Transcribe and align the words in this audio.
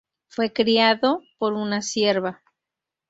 Fue 0.29 0.51
criado 0.51 1.21
por 1.37 1.53
una 1.53 1.83
cierva. 1.83 2.41